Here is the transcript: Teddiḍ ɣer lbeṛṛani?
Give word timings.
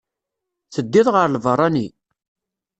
Teddiḍ 0.73 1.07
ɣer 1.11 1.27
lbeṛṛani? 1.29 1.87